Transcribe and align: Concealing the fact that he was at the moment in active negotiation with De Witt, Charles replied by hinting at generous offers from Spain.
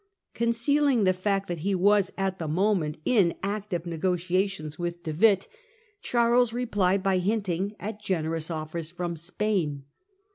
Concealing 0.33 1.03
the 1.03 1.13
fact 1.13 1.47
that 1.47 1.59
he 1.59 1.75
was 1.75 2.11
at 2.17 2.39
the 2.39 2.47
moment 2.47 2.97
in 3.05 3.35
active 3.43 3.85
negotiation 3.85 4.67
with 4.79 5.03
De 5.03 5.13
Witt, 5.13 5.47
Charles 6.01 6.53
replied 6.53 7.03
by 7.03 7.19
hinting 7.19 7.75
at 7.79 8.01
generous 8.01 8.49
offers 8.49 8.89
from 8.89 9.15
Spain. 9.15 9.85